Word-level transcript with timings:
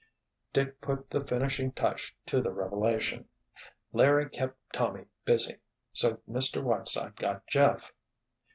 Dick 0.51 0.81
put 0.81 1.11
the 1.11 1.23
finishing 1.23 1.71
touch 1.73 2.15
to 2.25 2.41
the 2.41 2.49
revelation. 2.51 3.29
"Larry 3.93 4.27
kept 4.31 4.57
Tommy 4.73 5.05
busy, 5.25 5.57
so 5.93 6.19
Mr. 6.27 6.63
Whiteside 6.63 7.17
got 7.17 7.45
Jeff." 7.45 7.93